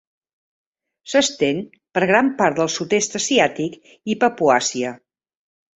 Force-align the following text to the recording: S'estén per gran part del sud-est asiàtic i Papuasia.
S'estén 1.13 1.59
per 1.99 2.03
gran 2.13 2.33
part 2.41 2.59
del 2.61 2.73
sud-est 2.79 3.21
asiàtic 3.21 3.79
i 4.15 4.19
Papuasia. 4.25 5.01